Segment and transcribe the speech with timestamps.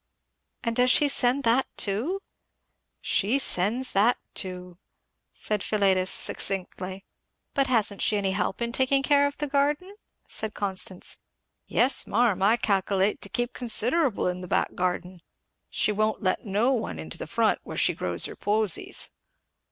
[0.63, 2.21] "And does she send that too?"
[3.01, 4.79] "She sends that teu,"
[5.31, 7.05] said Philetus succinctly.
[7.53, 9.93] "But hasn't she any help in taking care of the garden?"
[10.27, 11.17] said Constance.
[11.67, 15.21] "Yes marm I calculate to help considerable in the back garden
[15.69, 19.11] she won't let no one into the front where she grows her posies."